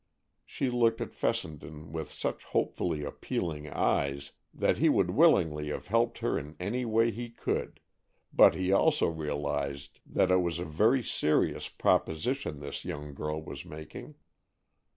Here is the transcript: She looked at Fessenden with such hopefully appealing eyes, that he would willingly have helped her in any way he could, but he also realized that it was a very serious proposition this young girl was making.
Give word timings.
She 0.47 0.71
looked 0.71 0.99
at 0.99 1.13
Fessenden 1.13 1.91
with 1.91 2.09
such 2.09 2.43
hopefully 2.43 3.03
appealing 3.03 3.69
eyes, 3.69 4.31
that 4.51 4.79
he 4.79 4.89
would 4.89 5.11
willingly 5.11 5.67
have 5.67 5.89
helped 5.89 6.17
her 6.25 6.39
in 6.39 6.55
any 6.59 6.85
way 6.85 7.11
he 7.11 7.29
could, 7.29 7.79
but 8.33 8.55
he 8.55 8.71
also 8.71 9.05
realized 9.07 9.99
that 10.07 10.31
it 10.31 10.41
was 10.41 10.57
a 10.57 10.65
very 10.65 11.03
serious 11.03 11.69
proposition 11.69 12.61
this 12.61 12.83
young 12.83 13.13
girl 13.13 13.43
was 13.43 13.63
making. 13.63 14.15